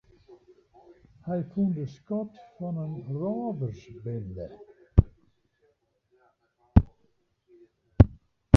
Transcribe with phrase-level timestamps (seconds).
[1.25, 4.47] Hy fûn de skat fan in rôversbinde.